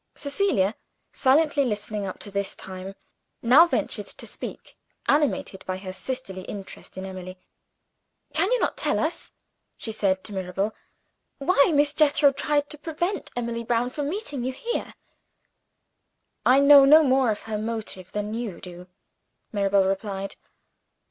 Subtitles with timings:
[0.15, 0.73] Cecilia,
[1.13, 2.95] silently listening up to this time,
[3.43, 4.75] now ventured to speak
[5.07, 7.37] animated by her sisterly interest in Emily.
[8.33, 9.31] "Can you not tell us,"
[9.77, 10.73] she said to Mirabel,
[11.37, 14.95] "why Miss Jethro tried to prevent Emily Brown from meeting you here?"
[16.47, 18.87] "I know no more of her motive than you do,"
[19.51, 20.35] Mirabel replied.